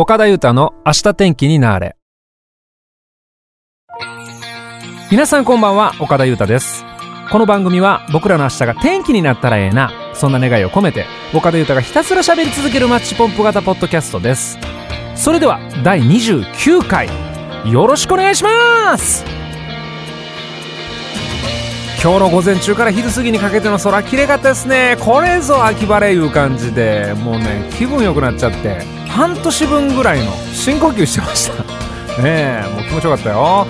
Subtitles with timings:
[0.00, 1.96] 岡田裕太の明日天気になれ。
[5.10, 6.84] 皆さんこんばんは岡田裕太です。
[7.32, 14.56] この番組は僕らの明日が天気になったらええなそんな願いを込めて岡田裕太がひたすら喋り続けるマッチポンプ型ポッドキャストです。
[15.16, 17.08] それでは第29回
[17.68, 19.24] よろしくお願いします。
[22.00, 24.96] 今日の午前中から昼過ぎにかけての空綺麗かったですね。
[25.00, 27.12] これぞ秋晴れいう感じで。
[27.14, 31.64] もうね気分良くなっちゃって半年分ぐらいの深呼吸してました。
[32.22, 33.66] ねえもう気持ちよかったよ。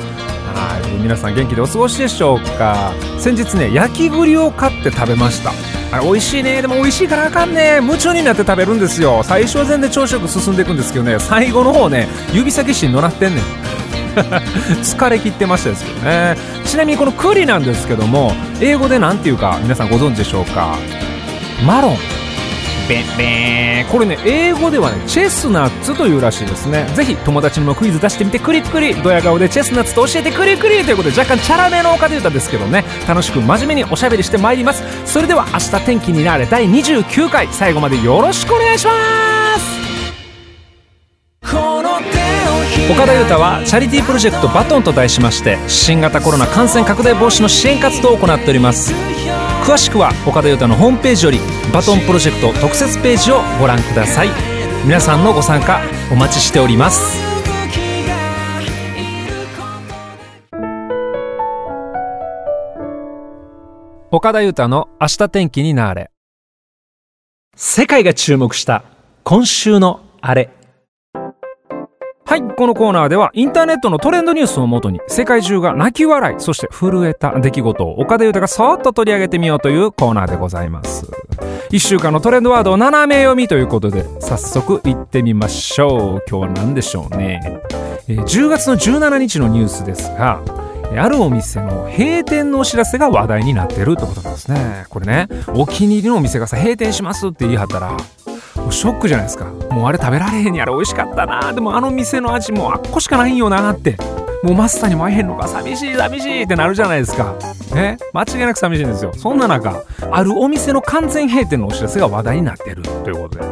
[0.54, 1.02] はい。
[1.02, 2.92] 皆さん元気でお過ごしでしょうか？
[3.18, 5.52] 先日ね焼き栗を買って食べました。
[5.90, 6.60] あれ美味しいね。
[6.62, 7.78] でも美味しいからあかんね。
[7.80, 9.22] 夢中になって食べるんですよ。
[9.22, 11.18] 最初は全然朝食進んでいくんですけどね。
[11.18, 13.44] 最後の方ね指先しんどなってんねん。
[14.82, 16.36] 疲れ切ってましたですけどね。
[16.64, 20.76] ちなみにこの栗なんですけども英語で何ていうか皆さんご存知でしょうか？
[21.64, 21.96] マロン。
[22.88, 26.86] ベンベンこれね英語ではねチェスナッツというらしいですね。
[26.94, 28.94] ぜひ友達にもクイズ出してみてクリクリ。
[28.94, 32.84] ドヤ顔でチェスナッツと教えてクリクリということで若干チャラめの岡で歌ですけどね。
[33.06, 34.82] 楽しく真面目におしゃべりしてまいります。
[35.04, 36.46] それでは明日天気になれ。
[36.46, 38.92] 第29回最後までよろしくお願いしま
[39.58, 39.78] す。
[42.90, 49.17] 岡田裕太はチャリティープロジェクトバトンと題しまして新型コロナ感染拡大防止の支援活動を行っております。
[49.68, 51.38] 詳しくは岡田裕太のホームページより
[51.74, 54.28] バトンプロジェクト特設ページをご覧ください。
[54.86, 57.18] 皆さんのご参加お待ちしております。
[64.10, 66.10] 岡田裕太の明日天気になれ。
[67.54, 68.84] 世界が注目した
[69.22, 70.48] 今週のあれ。
[72.28, 81.10] はい、このコーナーではインターネットのトレンドニュースをもとに世界中が泣き笑い、そして震えた出来事を岡田裕太がそーっと取り上げてみようというコーナーでございます。
[81.70, 86.24] 一週間のトレンドワードを斜め読みということで早速行ってみましょう。
[86.28, 87.40] 今日は何でしょうね。
[88.08, 90.42] えー10月の17日のニュースですが、
[90.98, 94.84] あるお店の閉店のお知らせが話題になってるってことなんですね。
[94.90, 97.96] これね、お気に入りのお店がさ、閉店しますって言い張ったら、
[98.68, 99.46] もうショックじゃないですか。
[99.70, 101.54] もうあれ食べられへんやろ、美味しかったな。
[101.54, 103.96] でもあの店の味もうあっこしかないんよなって。
[104.42, 107.34] もうマスターにも会えへんのか、寂しい寂しいってなるじゃないですか。
[107.74, 109.12] ね間違いなく寂しいんですよ。
[109.14, 113.44] そんな中、あるお店の完全閉店のお知らせが話題になってるということで。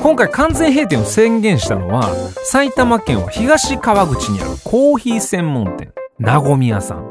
[0.00, 2.08] 今回完全閉店を宣言したのは、
[2.44, 7.10] 埼玉県は東川口にあるコーヒー専門店、なごみ屋さん。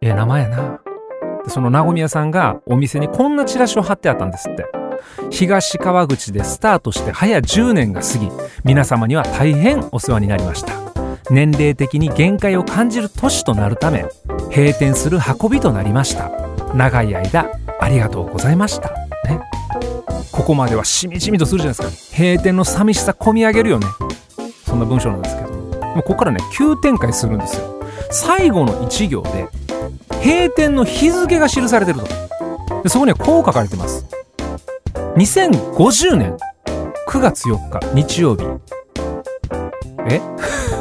[0.00, 0.80] ええ名前やな。
[1.48, 4.77] そのなごみ屋さんがお店にこんなチラシを貼ってあったんですって。
[5.30, 8.28] 東川口でスタートして早10年が過ぎ、
[8.64, 10.72] 皆様には大変お世話になりました。
[11.30, 14.06] 年齢的に限界を感じる年となるため、
[14.54, 16.30] 閉店する運びとなりました。
[16.74, 17.50] 長い間、
[17.80, 18.90] ありがとうございました。
[19.24, 19.40] ね。
[20.32, 22.16] ここまではしみじみとするじゃないですか。
[22.16, 23.86] 閉店の寂しさ込み上げるよね。
[24.66, 25.48] そんな文章なんですけど。
[25.98, 27.82] もここからね、急展開するんですよ。
[28.10, 29.48] 最後の一行で、
[30.22, 32.82] 閉店の日付が記されてると。
[32.82, 34.06] でそこにはこう書かれてます。
[35.18, 36.36] 2050年
[37.08, 38.44] 9月4日日曜日。
[40.08, 40.20] え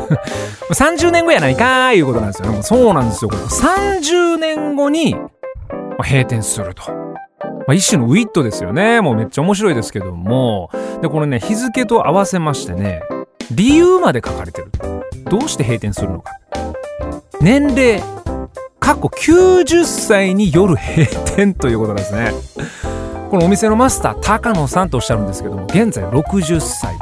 [0.72, 2.54] ?30 年後やないかーいうことなんですよね。
[2.54, 3.32] もうそうなんですよ。
[3.32, 5.16] これ30年後に
[5.98, 6.84] ま閉店すると。
[6.92, 9.02] まあ、一種のウィットですよね。
[9.02, 10.70] もうめっちゃ面白いですけども。
[11.02, 13.02] で、これね、日付と合わせましてね、
[13.50, 14.72] 理由まで書かれてる。
[15.26, 16.34] どうして閉店するのか。
[17.42, 18.04] 年齢、
[18.80, 21.06] 過去90歳による閉
[21.36, 22.87] 店ということなんですね。
[23.30, 26.94] このお店のマスター、高野さんとおっしゃるんですけども、現在60歳。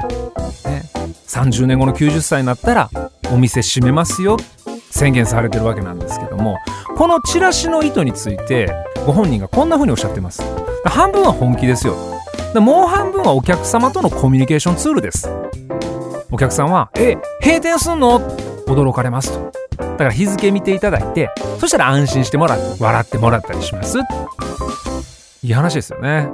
[0.66, 0.84] ね、
[1.28, 2.90] 30年後の90歳になったら、
[3.32, 4.38] お店閉めますよ。
[4.90, 6.58] 宣言されてるわけなんですけども、
[6.98, 8.74] このチラシの意図について、
[9.06, 10.42] ご本人がこんな風におっしゃってます。
[10.86, 11.96] 半分は本気ですよ。
[12.56, 15.30] もう半分はお客様とのコミュニケーションツールです。
[16.32, 18.20] お客さんは、え、閉店すんの？
[18.66, 19.52] 驚かれますと。
[19.78, 24.00] だから日付見ていただいて、そしたら安心してもらって、笑ってもらったりします。
[25.46, 26.32] いい話ですよね。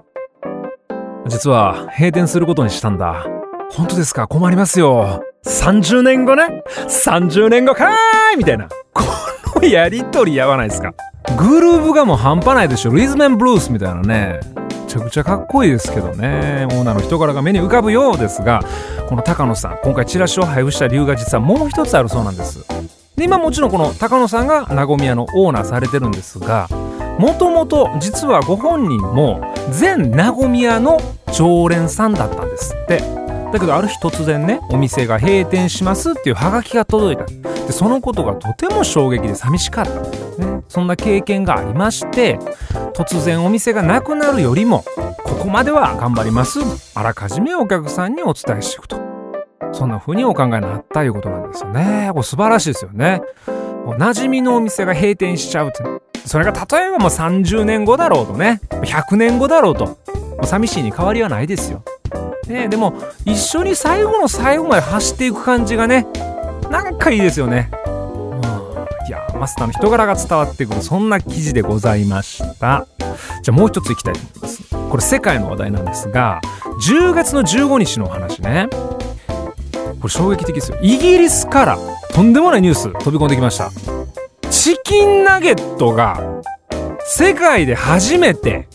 [1.28, 3.26] 実は閉店することにしたんだ。
[3.70, 4.26] 本当ですか？
[4.26, 5.22] 困りますよ。
[5.44, 8.70] 30年後ね !30 年後かーいみたいな。
[8.94, 10.94] このやりとりやばないですか？
[11.38, 12.96] グルーブがもう半端ないでしょ。
[12.96, 14.40] リズムブルースみたいなね。
[14.56, 16.68] めちゃくちゃかっこいいですけどね。
[16.72, 18.62] オーナーの人柄が目に浮かぶようですが、
[19.10, 22.66] この高野さん、今回チラシを配布した理由が実はもう一つあるそうなんです。
[23.18, 26.70] で、今もちろんこの高野さんがなごみ屋のオーナーされてるんですが、
[27.20, 29.42] もともと実はご本人も
[29.72, 31.00] 全なごみ屋の
[31.34, 33.00] 常連さんだったんですって。
[33.52, 37.26] だけどある日突然ね、お店が閉店しますっていうハガキが届いた。
[37.26, 39.92] で、そのことがとても衝撃で寂しかった。
[40.46, 42.40] ね、そんな経験がありまして、
[42.94, 44.86] 突然お店がなくなるよりも、
[45.24, 46.60] ここまでは頑張ります。
[46.96, 48.98] あらかじめお客さんにお伝えしていくと。
[49.74, 52.10] そんな風にお考えになったということなんですよね。
[52.12, 53.22] これ素晴らしいですよね。
[53.86, 56.11] もう馴染みのお店が閉店しちゃうって。
[56.26, 59.98] それが例えばもう30年後だろうとね、100年後だろうと、
[60.42, 61.84] う寂しいに変わりはないですよ。
[62.48, 62.94] ね、でも
[63.26, 66.08] 一緒に最後の最後まで走っていく感じがね、
[66.70, 67.70] なんかいいですよね。
[69.08, 70.82] いやマスターの人柄が伝わってくる。
[70.82, 72.88] そんな記事でございました。
[73.42, 74.64] じゃあもう一ついきたいと思います。
[74.92, 76.42] これ世界の話題なんですが
[76.86, 78.68] 10月の15日のお話ね。
[80.02, 80.78] これ衝撃的ですよ。
[80.82, 81.78] イギリスから
[82.14, 83.72] とんでもないニュース飛び込んできました。
[84.64, 86.22] チキンナゲットが
[87.00, 88.68] 世界で初めて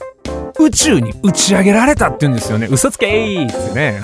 [0.58, 4.00] 宇宙に打ち上げられたって言うんですよね嘘つけーってね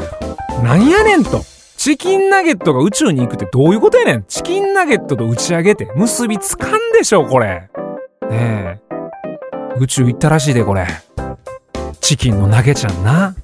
[0.62, 1.40] なんやねんと
[1.78, 7.70] チキンナゲットが宇宙に行くってどういうことやねんチキンナゲットと打ち上げて結びつかんでしょこれ。
[8.28, 8.78] ねえ。
[9.78, 10.86] 宇宙行ったらしいでこれ。
[12.02, 13.34] チキンの投げちゃんな。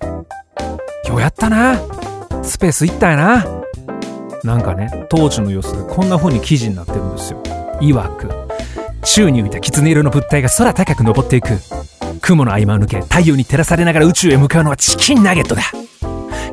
[1.09, 1.81] ようやったな。
[2.43, 3.47] スペース行ったやな。
[4.44, 7.43] なんかね、当時の様子でこんな風に記事になってるんですよ。
[7.81, 8.29] 曰く、
[9.05, 11.59] 宙に浮いた狐色の物体が空高く登っていく。
[12.21, 15.62] 雲の合間を抜け、太陽に照らされながら宇宙へ向かうのはチキンナゲットだ。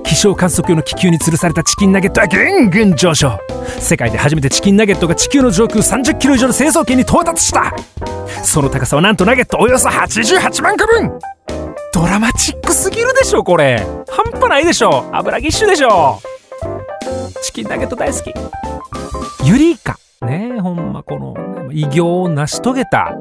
[0.03, 3.39] 気象観測用の気球に吊るされたチキンナゲットはぐんぐん上昇。
[3.79, 7.73] 世界で初めてチキンナゲットが地球の上空30キロ以上の成層圏に到達した。
[8.43, 11.19] その高さはなんとナゲットおよそ88万個分。
[11.93, 13.85] ドラマチックすぎるでしょこれ。
[14.09, 15.09] 半端ないでしょ。
[15.11, 16.21] 油ぎっしゅでしょ。
[17.43, 18.33] チキンナゲット大好き。
[19.45, 19.97] ユリイカ。
[21.77, 23.15] 偉業を成し遂げた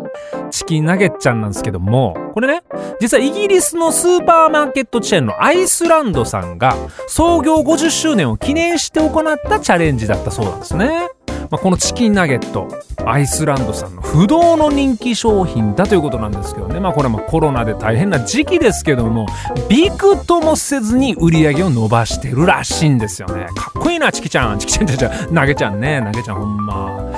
[0.50, 2.62] チキンナゲッちゃんなんですけども、これね、
[3.00, 6.75] 実はイギリスのスーパーマーケットチェーンのアイスランドさんが
[7.06, 11.11] 創業50周年を記念して行ったチャレンジだったそうなんですね。
[11.50, 12.67] まあ、このチキンナゲット、
[13.05, 16.81] アイスランドさんの不動の人気商品だということなんですけどね。
[16.81, 19.26] まあこれもコロナで大変な時期ですけども、
[19.69, 23.49] びくともせずに売り上げを伸ばしてるらしいんですよね。
[23.55, 24.59] かっこいいな、チキちゃん。
[24.59, 26.02] チキちゃんちゃちゃ、投げちゃんね。
[26.05, 27.12] 投げちゃんほんま。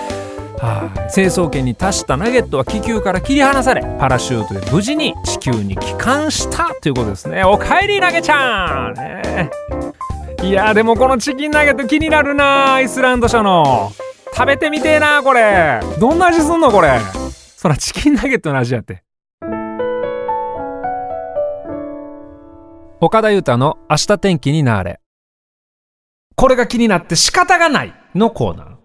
[0.60, 7.44] はい、成層圏に達したナゲットは気球から切り離されパラシュートで無事に地球に帰還したということですね。
[7.44, 9.50] おかえりナゲちゃん、ね、
[10.43, 13.93] いやでもこのチキンナゲット気になるなアイスランド社の。
[14.32, 15.81] 食べてみてえなこれ。
[15.99, 17.00] どんな味すんのこれ。
[17.56, 19.02] そらチキンナゲットの味やって。
[23.00, 25.00] 岡田裕太の明日天気になれ。
[26.37, 28.78] これが気になって仕方がないのコーナー。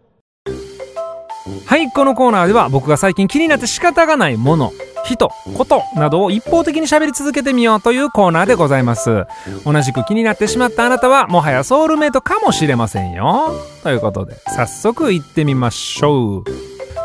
[1.66, 4.72] はいこのコーナーでは僕が最近気になって仕方がないもの
[5.06, 9.26] 人ことなどを一方的に喋り続けてみようというコーナーでございます。
[9.66, 13.52] 同じく気になってしまったあなたはもはやソウルメイトかもしれませんよ。
[13.84, 16.44] ということで早速行ってみましょう。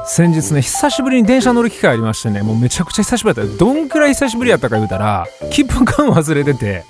[0.06, 3.56] 先日ね久しぶりに電車乗る機会ありましてねもうめちゃくちゃ久しぶりだった。
[3.56, 6.85] どんくらい久しぶりやったか言うたら切符感忘れてて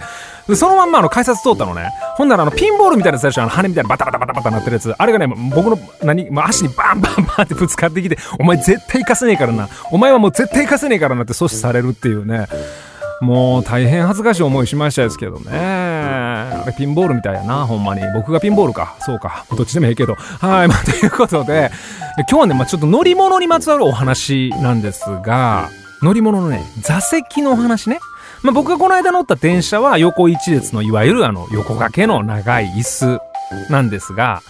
[0.49, 1.91] でそのまんまあの改札通ったのね。
[2.17, 4.93] ほんならあのピンボールみたいなやつ最初あの羽みたいなバタバタバタバタなってるやつ。
[4.97, 9.69] あれがね僕の何、まあ、足にバンバンバンってぶつかってきてお前絶対行かせねえからな。
[9.93, 12.47] お前はもう絶対行かせねえからなって阻止されるっていうね。
[13.21, 15.51] もう大変恥ずかしい思いしましたですけどね。
[15.53, 18.01] あれピンボールみたいやなほんまに。
[18.15, 18.97] 僕がピンボールか。
[19.01, 19.45] そうか。
[19.51, 20.15] どっちでもええけど。
[20.15, 21.71] はいまあということで
[22.31, 25.69] 今日はね、まあ、ちょっと乗り物にまつわるお話なんですが
[26.03, 27.99] 乗り物のね座席のお話ね。
[28.43, 33.21] まあ、僕がこの間乗った電車は横一列のいわゆるあの横掛けの長い椅子
[33.71, 34.43] なんですが、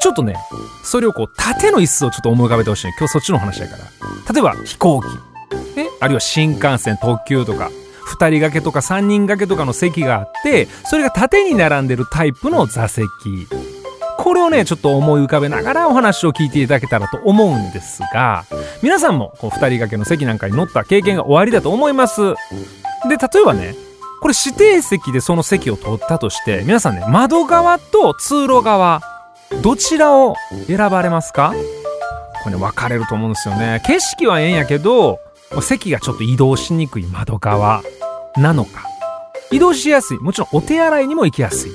[0.00, 0.36] ちょっとね、
[0.84, 2.88] それをこう縦の椅子をちょっと思い浮かべてほしい。
[2.98, 3.84] 今日そっちの話やから。
[4.32, 5.06] 例えば飛行機、
[5.76, 7.70] ね、あるいは新幹線、特急とか、
[8.08, 13.08] 2人掛けとか3人掛けとかの席があって、それが縦に並んでるタイプの座席。
[14.18, 18.44] これをね、ちょっと思い浮かべながらお話を聞いていただけたらと思うんですが、
[18.82, 22.34] 皆さんもこう2人掛けの席なんかに乗った経験がおありだと思います。
[23.06, 23.74] で、例えばね、
[24.20, 29.00] これ指定席でその席を取ったとして、皆さんね、窓側と通路側、
[29.62, 30.34] どちらを
[30.66, 31.54] 選ばれますか？
[32.42, 33.80] これね、分かれると思うんですよね。
[33.86, 35.20] 景色はええんやけど、
[35.62, 37.82] 席がちょっと移動しにくい窓側
[38.36, 38.84] なのか。
[39.50, 40.18] 移動しやすい。
[40.18, 41.72] もちろんお手洗いにも行きやすい。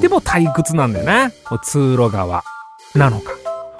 [0.00, 1.32] でも退屈なんだよね。
[1.62, 2.44] 通路側
[2.94, 3.32] なのか。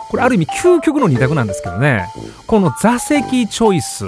[0.09, 2.07] これある意味究極の二択なんですけどね。
[2.47, 4.07] この座席チョイス。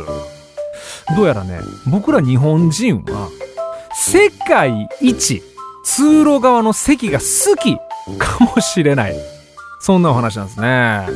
[1.16, 3.28] どうやらね、僕ら日本人は、
[3.94, 5.42] 世界一
[5.84, 7.76] 通路側の席が好き
[8.18, 9.14] かもしれない。
[9.80, 11.06] そんなお話なんですね。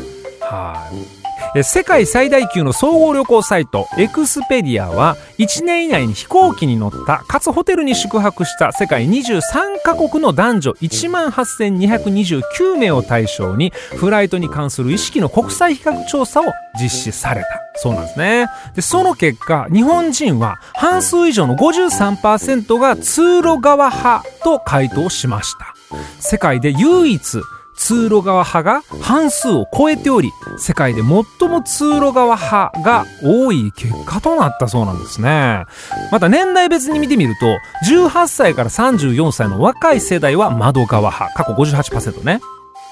[0.41, 1.18] はい。
[1.63, 16.45] 世界最大級の総合旅行サイトエクスペディアは1年以内に飛行機に乗ったかつホテルに宿泊した世界23カ国の男女1万8229名を対象にフライトに関する意識の国際比較調査を
[16.81, 17.49] 実施された。
[17.77, 18.47] そうなんですね。
[18.75, 25.75] でその結果日本人は半数以上の53%が通路側派と回答しました。
[26.21, 27.41] 世界で唯一
[27.79, 35.65] 通路側派が半数を超えており世界で最も通路側派が多い結果となったそうなんですね。
[36.11, 37.47] また年代別に見てみると
[37.91, 42.41] 18歳から34歳の若い世代は窓側派過去58%ね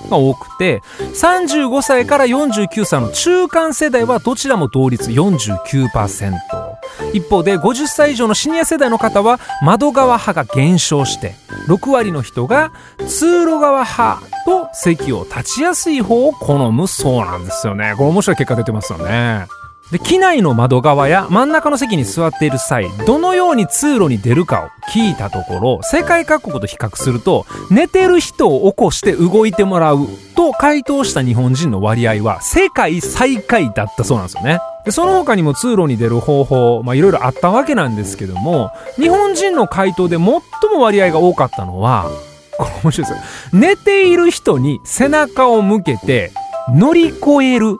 [0.08, 6.65] が多くて35歳から49歳の中間世代はどちらも同率49%
[7.12, 11.34] 一方で50歳以上のシニア世代の方は窓側派が減少して
[11.68, 12.72] 6割の人が
[13.06, 17.94] 通路側派と席を立ちやすい方を好むそうなんですよね。
[17.96, 19.46] これ面白い結果出てますよね。
[19.92, 34.60] で機内の窓側や真ん中の席に座っている際どのように通路に出るかを聞いたところ世界各国と比較すると寝てる人を起こして動いてもらうと回答した日本人の割合は世界最下位だったそうなんですよね。
[34.84, 40.42] でその他にも通路に出る方法まいろいろあったわけなんですけども日本人の回答で最も
[40.80, 42.10] 割合が多かったのは
[42.58, 43.16] これ面白いですよ。
[43.52, 46.32] 寝ている人に背中を向けて
[46.68, 47.78] 乗り越える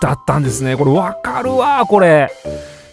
[0.00, 0.76] だったんですね。
[0.76, 2.30] これわかるわ、これ。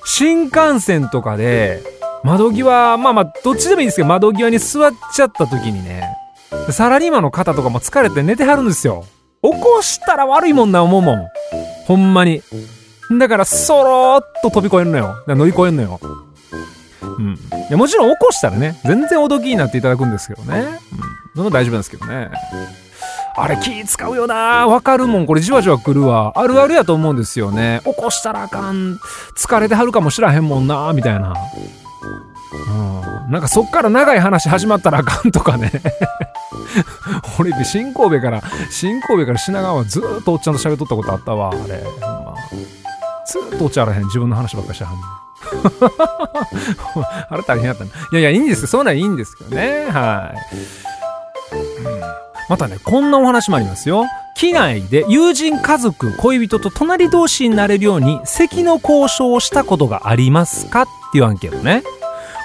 [0.06, 1.82] 新幹線とかで、
[2.24, 6.04] 窓際、まあまあ、どっちでもいいんですけど、窓際に座っちゃった時にね、
[6.72, 9.06] サラリーマンの方とかも疲れて寝てはるんですよ。
[9.44, 11.28] 起こしたら悪いもんな思うもん。
[11.86, 12.42] ほんまに。
[13.20, 15.24] だから、そろーっと飛び越えるのよ。
[15.28, 16.00] 乗り越えるのよ。
[17.02, 17.34] うん。
[17.34, 17.38] い
[17.70, 20.60] や、もちろん起こしたらね、全然おどきになっていただくんですけどね。
[20.60, 20.80] うん。
[21.36, 22.32] その大丈夫なんですけどね。
[23.38, 25.25] あれ気使うよなわかるもん。
[25.25, 26.32] これじわじわ来るわ。
[26.36, 27.82] あるあるやと思うんですよね。
[27.84, 28.98] 起こしたらあかん。
[29.36, 31.34] 疲れてはるかもしらへんもんなみたいな。
[32.70, 33.32] うん。
[33.32, 35.72] なんかそっから長い話始まったらあかんとかね。
[37.39, 41.50] 俺、新神戸から、新神戸から品川はずっとおっちゃんと喋っとったことあったわ。
[41.50, 41.84] あれ。
[42.00, 42.36] まあ、
[43.25, 44.06] ずっとおっちゃあらへん。
[44.06, 45.04] 自分の話ばっかしてはんねん。
[47.30, 47.89] あれ大変やったな。
[47.89, 48.68] いやいや、いいんですよ。
[48.68, 49.88] そうなんいいんですけどね。
[49.92, 51.58] はい。
[51.86, 51.89] う
[52.22, 54.06] んまたね、こんなお話もありますよ。
[54.36, 60.84] 機内で友人、家族、恋人と隣同士になれるように席の交渉をしたことがありますか？
[60.84, 61.84] っていうアンケートね。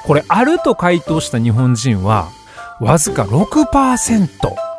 [0.07, 2.28] これ、あると回答した日本人は、
[2.80, 4.28] わずか6%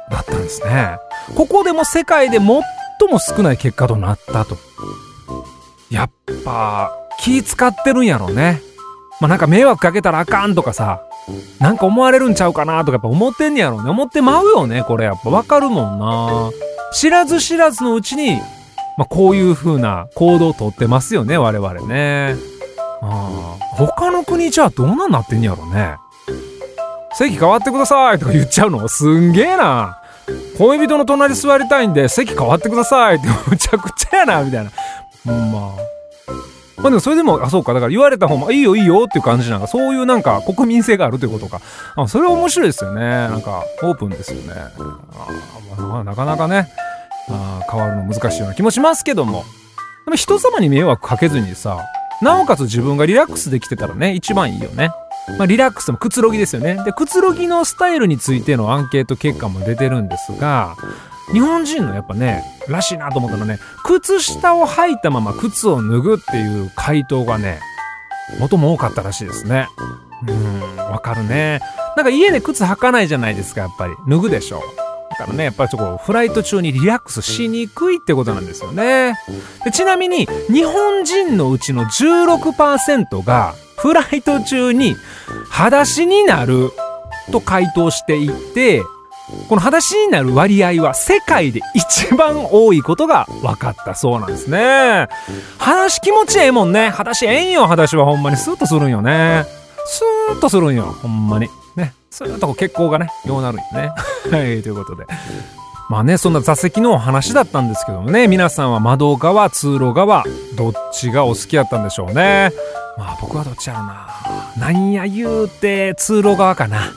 [0.09, 0.97] だったんですね。
[1.35, 2.63] ここでも世界で最も
[3.19, 4.57] 少ない結果となったと。
[5.91, 6.11] やっ
[6.43, 8.61] ぱ、気使ってるんやろうね。
[9.19, 11.03] まあ、なんか迷惑かけたらあかんとかさ、
[11.59, 13.89] なんか思われるんちゃうかなとかやっぱ思ってんねやろね。
[13.89, 15.05] 思ってまうよね、これ。
[15.05, 16.49] やっぱわかるもんな。
[16.93, 18.37] 知らず知らずのうちに、
[18.97, 22.35] まあ、こういう風な行動をとってますよね、我々ね。
[23.01, 25.95] ああ、他の国じゃあどうなんなってんやろね。
[27.13, 28.87] 席変わってくださいとか言っちゃうの？
[28.87, 29.97] すんげえな。
[30.57, 34.71] 恋人の隣座りたいんで席変わってくださいってむちゃくちゃやな、みたいな。
[35.25, 36.00] まあ。
[36.81, 41.61] まあでもそれでも、あ、そうか、だから言われた方も、いいよいいよっていう感じなんか、そういうなんか国民性があるということか。
[41.95, 43.01] あそれは面白いですよね。
[43.01, 44.53] なんか、オープンですよね。
[45.77, 46.71] あまあ、なかなかね、
[47.29, 49.45] あ変わるの難しいような気もしますけども。
[50.05, 51.79] でも人様に迷惑かけずにさ、
[52.21, 54.91] なおかつ自分がリラックスできてたらね、一番いいよね。
[55.37, 56.83] まあ、リラックスもくつろぎですよね。
[56.83, 60.75] で、くつろぎのスタイルについてのアンケート結果も出てるんですが、
[61.31, 67.59] 日本人のやっぱね、らしいなと思ったのね、靴下を履いたまま靴を脱ぐっていう回答がね、
[68.37, 69.67] 最も多かったらしいですね。
[70.27, 71.61] うん、わかるね。
[71.95, 73.93] なんか家で靴履かないじゃないですか、やっぱり。
[74.07, 74.61] 脱ぐでしょ。
[75.11, 79.15] だからね、やっぱりちょっとフライト中にリラックスしにくいってことなんですよね。
[79.65, 84.95] でちなみに、日本人のうちの16%が、フライト中に
[85.49, 86.71] 裸足になる
[87.31, 88.83] と回答していて、
[89.47, 95.07] この裸足になる割合は世界で一番多いことが分かったそうなんですね。
[95.57, 96.89] 裸足気持ちええもんね。
[96.89, 99.45] 裸足ええんよ、裸足はほんまにスーッとするんよね。
[99.85, 101.49] スーッとするんよ、ほんまに。
[101.75, 101.93] ね。
[102.09, 103.91] スーッとこ血行がね、ようなるんよね。
[104.31, 105.05] はい、ということで。
[105.89, 110.23] まあね、そんな座席のお話だったんですけどもね、皆さんは窓側、通路側、
[110.55, 112.51] どっちがお好きやったんでしょうね。
[112.97, 114.07] まあ僕はどっちやろな。
[114.57, 116.93] なんや言うて、通路側かな。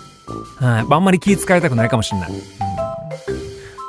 [0.60, 0.86] はい。
[0.88, 2.30] あんまり気遣いたくないかもしんない。
[2.30, 2.38] うん、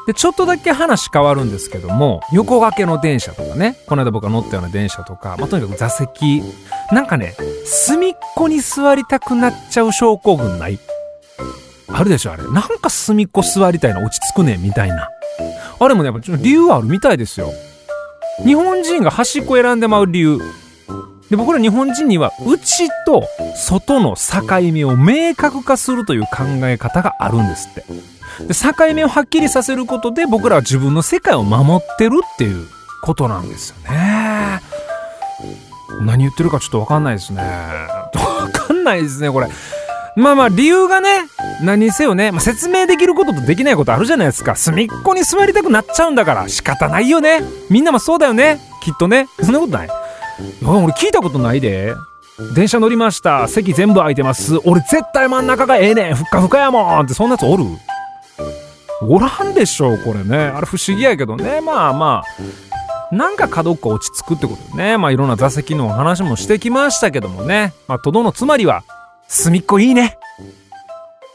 [0.07, 6.43] で、ちょっとだけ話変わるんですけども、横掛けの電車とかね、この間僕が乗ったような電車とか、まあ、とにかく座席、
[6.91, 10.79] なんかね、隅っこに座りたくなっちゃう症候群ない？
[11.87, 12.43] あるでしょあれ。
[12.51, 15.09] なんか隅っこ座りたいな、落ち着くねみたいな。
[15.79, 17.51] あれもね、やっぱ理由あるみたいですよ。
[18.43, 20.39] 日本人が端っこ選んでまう理由。
[21.29, 23.23] で僕ら日本人には内と
[23.55, 27.83] 外の境目を明確化するという考え方があるんですって
[28.47, 32.67] で境目をはっきりさせることで僕らは自分の世界を守ってるっていう
[33.01, 34.61] ことなんですよね
[36.01, 37.41] 何言ってるかちょっとわかんないですね
[38.13, 39.47] わかんないですねこれ
[40.15, 41.09] まあまあ理由がね、
[41.61, 44.55] 何せよね、まあ、説明できることとできないことあるじゃないですか。
[44.55, 47.41] 隅っこに座りたくなっちゃうんだから仕方ないよね。
[47.69, 48.59] みんなもそうだよね。
[48.81, 49.27] きっとね。
[49.43, 49.89] そんなことない。
[50.63, 51.93] 俺聞いたことないで。
[52.53, 53.47] 電車乗りました。
[53.47, 54.59] 席全部空いてます。
[54.65, 56.15] 俺絶対真ん中がええねん。
[56.15, 57.63] ふっかふかやもんってそんなやつおる？
[59.01, 60.37] おらんでしょう、これね。
[60.37, 61.61] あれ不思議やけどね。
[61.61, 63.15] まあまあ。
[63.15, 64.97] なんか角っこ落ち着くってことでね。
[64.97, 67.73] まあいろんな座席のお話もしてきましたけどもね。
[67.87, 68.83] まあとどのつまりは、
[69.27, 70.17] 隅っこいいね。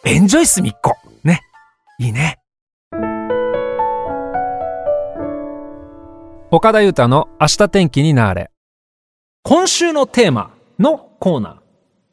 [0.04, 0.96] エンジョイ隅っこ。
[1.24, 1.40] ね。
[1.98, 2.38] いいね。
[6.50, 8.50] 岡田裕太の明日天気になれ。
[9.42, 11.60] 今週のテーマのコーナ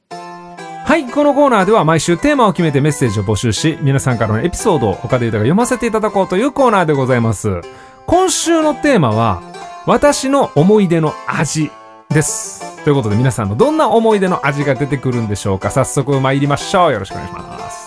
[0.09, 0.85] ー。
[0.85, 7.61] はい、このコーナーでは毎週テーマを決めてメッセージを募集し、皆さんからのエピソードを岡田裕太が読ませていただこうというコーナーでございます。
[8.05, 9.41] 今週のテーマは、
[9.85, 11.69] 私の思い出の味
[12.09, 12.81] です。
[12.85, 16.93] ということで皆さんのどんな思い出の味が出てくるんでしょうか早速参りましょう。
[16.93, 17.86] よろしくお願いします。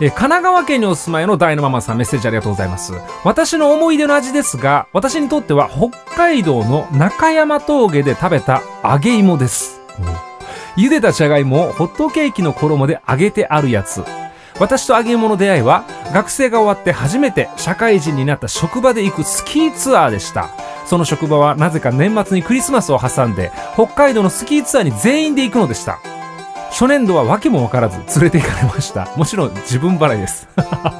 [0.00, 2.92] え神奈川県にお住まいの大のママさんメッセージありがとうございます。
[3.24, 9.80] 私の思い出の味ですが、私にとっては北海道の中山峠で食べた揚げ芋です。
[10.76, 14.04] 茹でたじゃがいもをホットケーキの衣で揚げてあるやつ。
[14.58, 20.50] 私と揚げ芋の出会いは、学生が終わって初めて社会人になった職場で行くスキーツアーでした。
[20.86, 25.98] その職場はなぜか年末にクリスマスを挟んで、北海道のスキーツアーに全員で行くのでした。
[26.74, 29.08] 初年度は訳もわからず連れて行かれました。
[29.14, 30.48] もちろん自分払いです。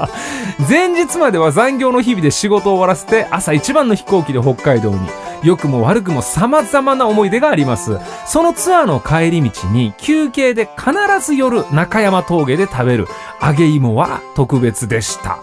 [0.71, 5.00] 前日までは残業の日々で仕事を終わらせて朝一番の飛行機で北海道に。
[5.43, 7.99] 良くも悪くも様々な思い出があります。
[8.25, 13.09] そのツアーの帰り道に休憩で必ず夜中山峠で食べる
[13.43, 15.38] 揚げ芋は特別でした。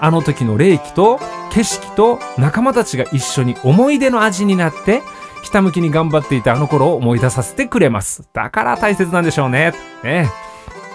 [0.00, 1.20] あの時の霊気と
[1.52, 5.02] 景色と仲間たちが一緒に思い出の味になって、
[5.46, 8.28] ひたむきに頑張っていたあの頃を思い出させてくれます。
[8.32, 9.74] だから大切なんでしょうね。
[10.02, 10.28] ね。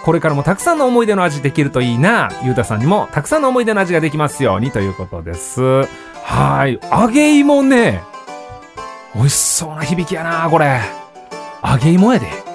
[0.04, 2.30] これからもたくさんの思い出の味できるといいな。
[2.44, 5.62] ゆうたさんにもたくさんの思い出の味ができますようにということです。
[6.22, 6.78] はい。
[6.92, 8.02] 揚げ芋ね。
[9.14, 10.82] 美味しそうな響きやな、これ。
[11.64, 12.51] 揚げ芋やで。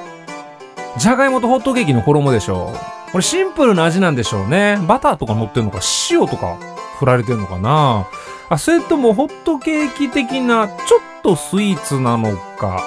[0.98, 3.12] じゃがいもとホットケーキの衣でしょう。
[3.12, 4.78] これシンプルな味なんでしょうね。
[4.88, 5.80] バターとか乗ってんのか、
[6.10, 6.58] 塩とか
[7.00, 8.08] 振られてんのかな。
[8.50, 12.84] あ、それともホットケーキ的な、ちょっとスイーツなのか。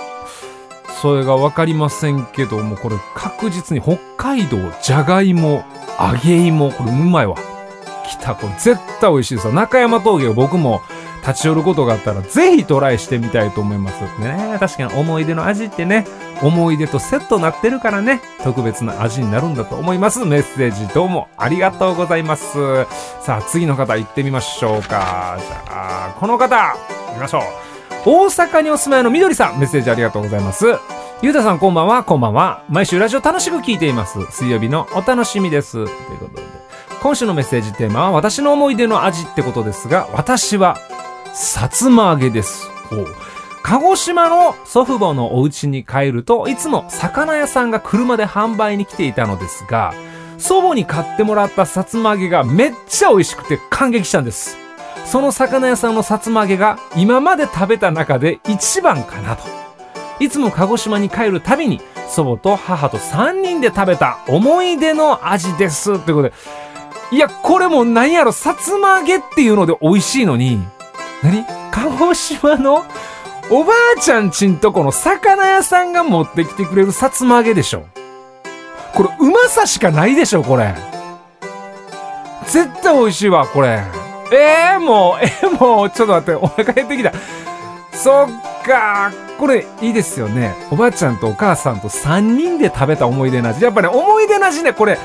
[1.01, 5.65] それがわかりませんけども、これ確実に北海道じゃがいも、
[5.99, 7.37] 揚げ芋、これうまいわ。
[8.07, 9.53] 来た、これ絶対美味しいですよ。
[9.53, 10.83] 中山峠を僕も
[11.27, 14.03] 立ち寄ることがあったら、ぜひトライしてみたいと思います。
[14.21, 16.07] ね、確かに思い出の味ってね、
[16.43, 20.25] 思い出とセットになってるからね、特別な味になるんだと思います。
[20.25, 22.87] メッセージどうもありがとうございます。
[23.23, 25.37] さあ、次の方行ってみましょうか。
[25.39, 27.43] じゃあ、この方、行きましょう。
[28.07, 30.67] 大阪にお住まいのみどりさん、メッセージありがとうございます。
[31.23, 32.63] ゆうたさんこんばんは、こんばんは。
[32.71, 34.19] 毎週ラジオ楽しく聞いています。
[34.31, 35.73] 水曜日のお楽しみです。
[35.73, 36.43] ということで。
[37.03, 40.79] 今週のメッセージテーマは私の思い出の味ってことですが、私は
[41.33, 42.69] さつま揚げです。
[43.63, 49.95] 鹿児島の祖父母のお家に帰るといつも魚屋さんが車で販売に来ていたのですが、
[50.39, 54.57] 祖母に買ってもらったさつま揚げがめっちゃ美味しくて感激したんです。
[55.05, 59.45] その魚屋さんのさつま揚げが今まで食べた中で一番かなと。
[60.19, 65.99] いつも鹿児島に帰るたびに祖母と母と3人で食べた思い出の味です。
[66.01, 66.33] ということで、
[67.13, 70.61] いや、これも何やろ、さつま揚げっていうので美味しいのに、
[71.23, 71.45] 何？
[71.73, 72.85] 鹿児島の
[73.51, 77.87] おばあちゃんちんとこの魚屋さんが持ってきてくれるさつま揚げでしょ。
[78.95, 80.75] これうまさしかないでしょ、これ。
[82.47, 83.83] 絶対美味しいわ、これ。
[84.33, 87.13] えー、もう、えー、もう、ちょっと待って、お腹減ってきた。
[87.93, 88.29] そっ
[88.65, 90.55] かこれいいですよね。
[90.71, 93.65] おばあちゃんとお母さんと3人で食べた思い出の味。
[93.65, 94.99] やっぱね、思い出の味ね、これ、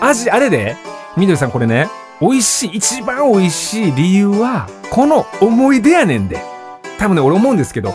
[0.00, 0.76] 味、あれで、
[1.16, 1.88] みどりさんこれね、
[2.20, 6.42] 美味しい、一番美味しい理由は、この思い出やねんで。
[6.98, 7.94] 多分ね、俺思うんですけど、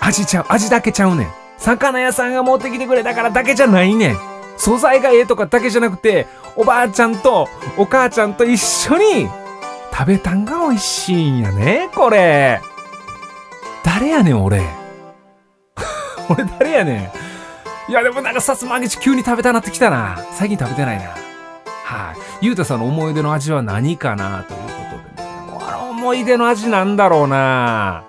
[0.00, 1.28] 味ちゃう、味だけちゃうねん。
[1.58, 4.16] 魚屋さんが持ってきてくれたからだけじゃないねん。
[4.56, 9.28] 素材がええとかだけじゃなくて、おばあちゃんとお母ちゃんと一緒に
[9.92, 12.60] 食べたんが美味しいんやね、これ。
[13.84, 14.62] 誰やねん、俺。
[16.28, 17.12] 俺誰やね
[17.88, 17.90] ん。
[17.90, 20.18] いや、でもなんかさつま揚げ急に食べたなってきたな。
[20.32, 21.25] 最近食べてないな。
[21.86, 22.46] はい。
[22.46, 25.28] ゆうたさんの思い出の味は何かなということでね。
[25.68, 28.04] あの思い出の味なんだろうな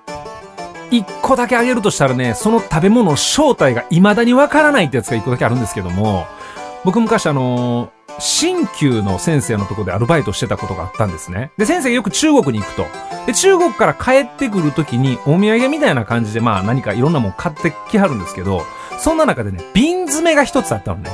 [0.89, 6.25] 一個だけあげるとしたらね、その食べ物の正体が未だにわからないってやつが一個だけあるんですけども、
[6.85, 11.51] 僕昔あのー、新旧の先生のとこでアルバイトしてたことがあったんですね。
[11.57, 12.87] で、先生がよく中国に行くと。
[13.27, 18.63] で、中国から帰ってくるときにお土産みたいな感じでまあ何かいろんなもん買ってきはるんですけど、
[18.97, 21.11] そんな中でね、瓶詰めが一つあったのね。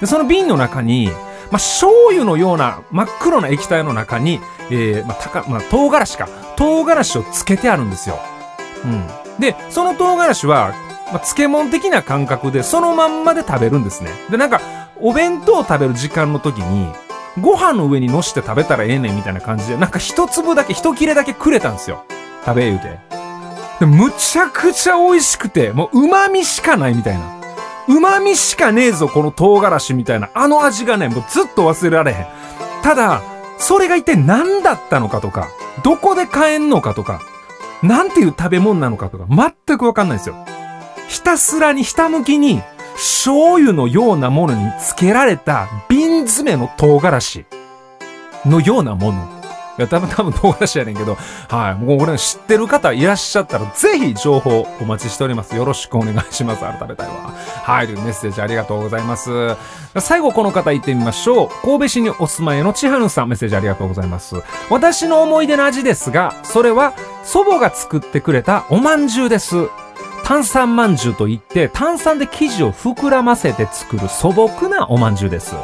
[0.00, 1.12] で、その瓶の中に、
[1.50, 6.28] まあ、醤油のような真っ黒な液体の中に、えー、まあ、たか、まあ、唐辛子か。
[6.56, 8.18] 唐辛子をつけてあるんですよ。
[8.84, 9.06] うん。
[9.40, 10.74] で、その唐辛子は、
[11.12, 14.10] まあ、漬物的な感覚で、そのまんまで食べるんですね。
[14.30, 14.60] で、なんか、
[15.00, 16.92] お弁当を食べる時間の時に、
[17.40, 22.04] ご飯の上に乗して食べたらええねんみたいな感じで、なんか一粒だけ、一切れだけくれたんですよ。
[22.44, 22.98] 食べ言うて。
[23.80, 27.37] で、むちゃくちゃ美味しくて、もう旨味しかないみたいな。
[27.88, 30.30] 旨味しかねえぞ、この唐辛子みたいな。
[30.34, 32.26] あの味がね、もうずっと忘れられへん。
[32.82, 33.22] ただ、
[33.58, 35.48] それが一体何だったのかとか、
[35.82, 37.20] どこで買えんのかとか、
[37.82, 39.26] なんていう食べ物なのかとか、
[39.66, 40.36] 全くわかんないですよ。
[41.08, 42.62] ひたすらにひたむきに、
[42.94, 47.46] 醤油のようなものにつけられた瓶詰めの唐辛子
[48.44, 49.37] のようなもの。
[49.78, 51.16] いや、多分多分唐辛子やねんけど、
[51.48, 51.74] はい。
[51.84, 55.54] もう俺知ってる方いらっしゃったら、ぜひ情報お待ちしております。
[55.54, 56.60] よろしくお願いします。
[56.60, 57.32] 改めたいわ。
[57.62, 57.86] はい。
[57.86, 59.56] というメッセージありがとうございます。
[60.00, 61.48] 最後この方行ってみましょう。
[61.62, 64.34] 神戸市にお住まいの千春さん、メッセージありがとうございます。
[64.68, 69.68] 私の思い出の味ですが、それは祖母が作ってくれたおまんじゅうです。
[70.24, 75.54] 炭酸まんじゅうといって、炭酸で生地を膨らませて作る素朴なおまんじゅうです。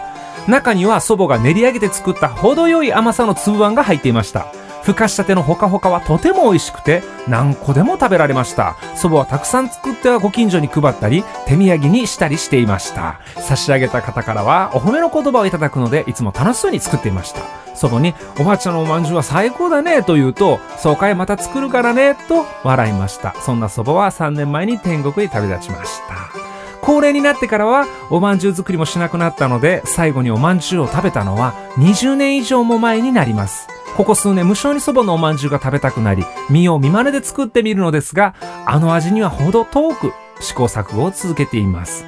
[0.49, 4.47] 中には祖母が練り上げて作った程よい甘さの粒あんが入っていました。
[4.83, 8.77] ふかしたてのほかほかはとても美味しくて何個でも食べられました。
[8.95, 13.19] 祖母はたくさん作ってはご近所に配ったり手土産にしたりしていました。
[13.39, 17.41] 差し上げた方からはお褒めの言葉をいただくのでいつも楽しそうに作っていました。
[17.75, 23.35] 祖母におばあちゃんのおまんじゅうは最高だねと言うと、そうかいまた作るからねと笑いました。
[23.41, 26.54] そんな祖母は3年前に天国へ旅立ちました。
[26.85, 33.69] 高齢になってからはおまんじゅう作りもしなくなったので、最後におまんじゅうを食べたのは20年以上も前になります。
[33.97, 38.35] ここ数年無性に祖母のおまんじゅうが食べたくなり、見よう見まねで作ってみるのですが、
[38.67, 42.05] あの味にはほど遠く試行錯誤を続けています。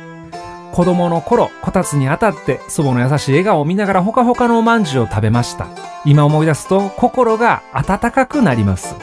[0.73, 5.69] 子供の頃、こたつに当たって祖母の優しい笑顔を見ながらほかほかのおまんじゅうを食べました。
[6.05, 8.95] 今思い出すと心が温かくなります。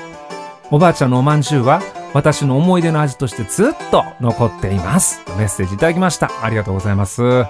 [0.69, 1.81] おばあちゃんのおまんじゅうは
[2.13, 5.21] 私の思い出の味としてずっと残っています。
[5.37, 6.29] メッセージいただきました。
[6.43, 7.45] ありがとうございます。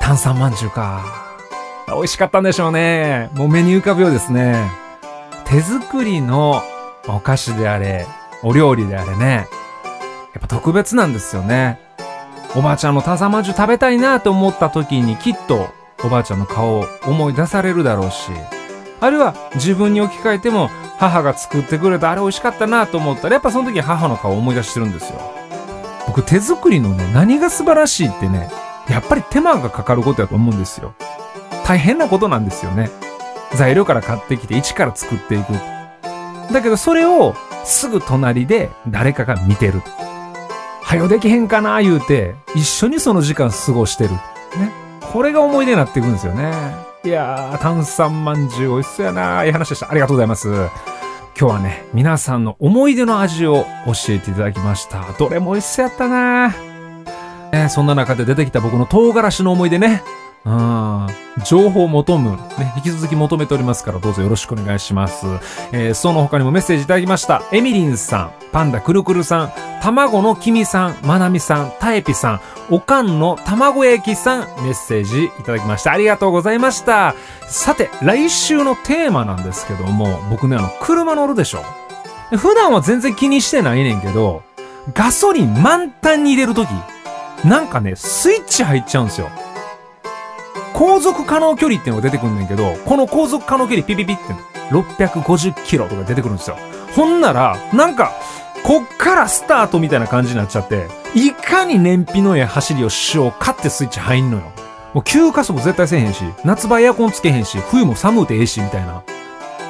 [0.00, 1.04] 炭酸まんじゅうか。
[1.88, 3.28] 美味しかったんでしょうね。
[3.34, 4.70] もう目に浮かぶようですね。
[5.44, 6.62] 手作りの
[7.06, 8.06] お菓子であれ、
[8.42, 9.46] お料理であれね。
[10.32, 11.78] やっぱ特別なんですよね。
[12.56, 15.68] おばあちゃんの炭酸まんじゅう食べたいなと思った時にきっと
[16.02, 18.30] おばあちゃんの顔を思い出されるだろうし、
[19.04, 25.20] あるいは自分に置き換えても母が作ってくれたあれ美味しかったなと思ったらやっぱその時母の顔を思い出してるんですよ。
[26.06, 28.50] 僕手作りのね何が素晴らしいってね
[28.88, 30.94] やっぱり手間がかかることやと思うんですよ。
[31.66, 32.90] 大変なことなんですよね。
[33.54, 35.52] 材料から買ってきて一から作っていく。
[36.52, 39.80] だけどそれをすぐ隣で誰かが見てる。
[40.82, 44.10] はよできへんかな言うて一緒にその時間過ごしてる。
[44.10, 44.72] ね。
[45.00, 46.93] これが思い出になっていくんですよね。
[47.04, 49.46] いやー、炭酸まんじゅう美味しそうやなー。
[49.46, 49.90] いい話でした。
[49.90, 50.48] ありがとうございます。
[50.48, 50.70] 今
[51.36, 55.04] 日はね、皆さんの思い出の味を教えていただきました。
[55.18, 57.50] どれも美味しそうやったなー。
[57.52, 60.02] ね、そんな中で出てきた僕の唐辛子の思い出ね。
[60.44, 61.06] うん。
[61.44, 65.26] 情報を求む、ね、引き続き求めておりますから、どうぞよろしくお願いします。
[65.72, 67.42] えー、その他にもメッセージいただきました。
[67.50, 69.52] エミリンさん、パンダくるくるさん、
[69.82, 75.92] 卵のきみさん、まなみさん、たえぴさん、おかんの卵焼きさん、メッセージいただきました。
[75.92, 77.14] ありがとうございました。
[77.48, 81.64] さて、来週のテーマなんですけども、僕ね、あの、車乗るでしょ
[82.36, 84.42] 普段は全然気にしてないねんけど、
[84.92, 86.68] ガソリン満タンに入れるとき、
[87.46, 89.30] なんかね、スイッチ入っちゃうんですよ。
[90.74, 94.22] 航続可能距離っていうのが出てくんねんけど、この航続可能距離ピピピって
[94.70, 96.58] 650キロとか出てくるんですよ。
[96.94, 98.12] ほんなら、なんか、
[98.64, 104.42] こっからスタートみたいな感じになっちゃって、いかに燃費のええ走りをしようかってスイッチ入んのよ。
[104.94, 109.02] もう急加速絶対せえへんし、夏場エアコンつけへんし、冬も寒うてええし、みたいな。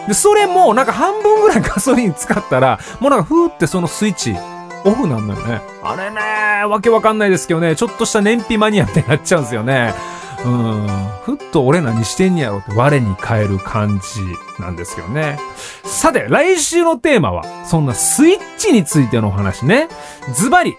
[0.07, 4.37] で、それもなんか半分ぐらいガソリン使ったら、もうなんかふーってそのスイッチ、
[4.85, 5.61] オフなんだよね。
[5.83, 9.95] あれね、わけわかんないですけどね、ちょっとした燃費マニアってなっちゃうんですよね。
[10.45, 10.87] うん、
[11.23, 15.39] ふっと俺何してんやろって我に変える感じなんですよね。
[15.85, 19.89] さて、来週のテーマは、そんなスイッチについてのお話ね。
[20.35, 20.77] ズバリ、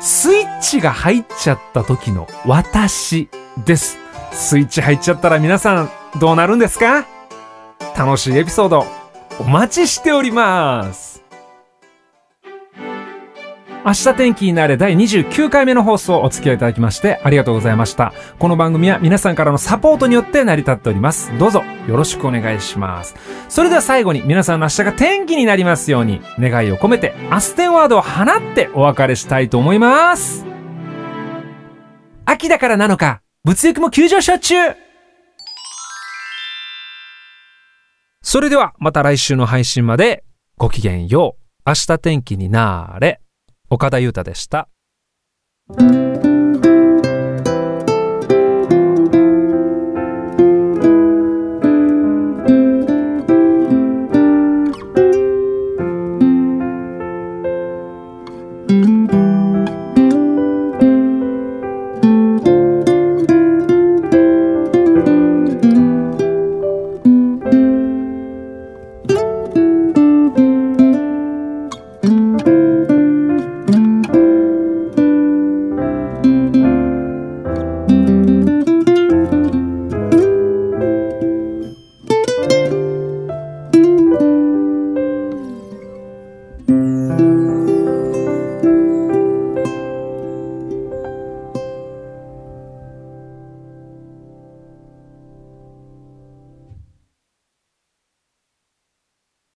[0.00, 3.28] スイッチが入っちゃった時の私
[3.64, 3.98] です。
[4.32, 7.06] スイッチ入っちゃったら皆さんどうなるんですか？
[7.96, 8.86] 楽しいエピソード
[9.38, 11.11] お待ちしております。
[13.84, 18.12] 明日天気になれ第29回目の放送をお付き合いいただきましてありがとうございました。
[18.38, 21.36] この番組は皆さんからのサポートによって成り立っております。
[21.36, 23.16] どうぞよろしくお願いします。
[23.48, 30.46] それでは最後に皆さんの明日が天気になりますように願いを込めてアステンワードを放ってお別れしたいと思います。
[32.24, 34.54] 秋だからなのか物欲も急上昇中
[38.22, 40.22] それではまた来週の配信まで
[40.56, 41.42] ごきげんよう。
[41.66, 43.21] 明日天気になれ。
[43.72, 44.68] 岡田裕太でした。